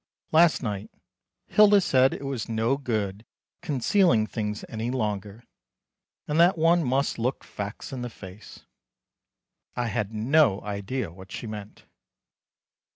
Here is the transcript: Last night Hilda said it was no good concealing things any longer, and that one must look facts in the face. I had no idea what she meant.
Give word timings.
Last 0.31 0.63
night 0.63 0.89
Hilda 1.45 1.79
said 1.79 2.11
it 2.11 2.25
was 2.25 2.49
no 2.49 2.75
good 2.75 3.23
concealing 3.61 4.25
things 4.25 4.65
any 4.67 4.89
longer, 4.89 5.43
and 6.27 6.39
that 6.39 6.57
one 6.57 6.83
must 6.83 7.19
look 7.19 7.43
facts 7.43 7.93
in 7.93 8.01
the 8.01 8.09
face. 8.09 8.65
I 9.75 9.89
had 9.89 10.11
no 10.11 10.59
idea 10.61 11.11
what 11.11 11.31
she 11.31 11.45
meant. 11.45 11.85